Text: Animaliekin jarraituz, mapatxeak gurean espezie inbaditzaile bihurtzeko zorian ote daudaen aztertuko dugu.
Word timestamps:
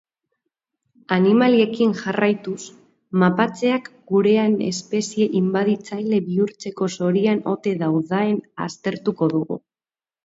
Animaliekin 1.15 1.91
jarraituz, 1.99 2.63
mapatxeak 3.23 3.91
gurean 4.13 4.57
espezie 4.69 5.27
inbaditzaile 5.41 6.23
bihurtzeko 6.31 6.91
zorian 6.97 7.45
ote 7.55 7.79
daudaen 7.85 8.43
aztertuko 8.69 9.33
dugu. 9.37 9.65